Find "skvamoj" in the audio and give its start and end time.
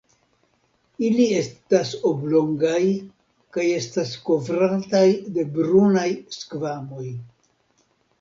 6.39-7.05